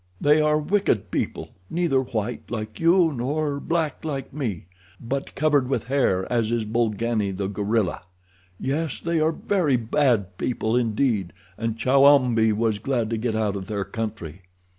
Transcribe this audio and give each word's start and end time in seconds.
"They 0.19 0.41
are 0.41 0.57
wicked 0.57 1.11
people—neither 1.11 2.01
white 2.01 2.49
like 2.49 2.79
you 2.79 3.13
nor 3.15 3.59
black 3.59 4.03
like 4.03 4.33
me, 4.33 4.65
but 4.99 5.35
covered 5.35 5.69
with 5.69 5.83
hair 5.83 6.25
as 6.33 6.51
is 6.51 6.65
Bolgani, 6.65 7.29
the 7.29 7.45
gorilla. 7.47 8.01
Yes, 8.59 8.99
they 8.99 9.19
are 9.19 9.31
very 9.31 9.75
bad 9.77 10.39
people 10.39 10.75
indeed, 10.75 11.33
and 11.55 11.77
Chowambi 11.77 12.51
was 12.51 12.79
glad 12.79 13.11
to 13.11 13.17
get 13.17 13.35
out 13.35 13.55
of 13.55 13.67
their 13.67 13.85
country." 13.85 14.41